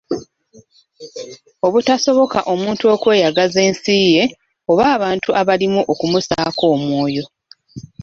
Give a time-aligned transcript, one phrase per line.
[1.65, 4.23] Obutasoboka omuntu okweyagaza ensi ye
[4.71, 7.25] oba abantu abalimu okumussaako omwoyo.